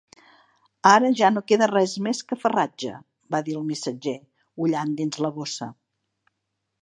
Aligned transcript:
"Ara 0.91 1.09
ja 1.19 1.27
no 1.33 1.43
queda 1.51 1.67
res 1.71 1.91
més 2.07 2.21
que 2.31 2.37
farratge", 2.45 2.95
va 3.35 3.43
dir 3.49 3.55
el 3.59 3.67
missatger, 3.67 4.15
ullant 4.67 4.95
dins 5.03 5.19
la 5.27 5.31
bossa. 5.39 5.69